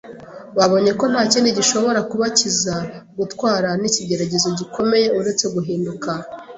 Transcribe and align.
Babonye 0.57 0.91
ko 0.99 1.05
nta 1.11 1.21
kindi 1.31 1.49
gishobora 1.57 1.99
kubakiza 2.09 2.75
gutwarwa 3.17 3.71
n’ikigeragezo 3.81 4.47
gikomeye 4.59 5.07
uretse 5.19 5.45
guhinduka 5.53 6.09